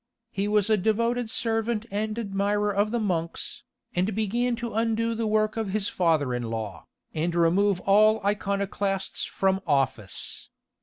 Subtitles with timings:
[0.31, 3.61] He was a devoted servant and admirer of monks,
[3.93, 9.25] and began to undo the work of his father in law, and remove all Iconoclasts
[9.25, 10.49] from office.